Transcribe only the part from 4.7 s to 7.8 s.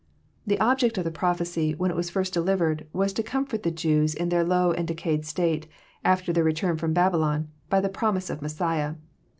and decayed state, after their return from Babylon, by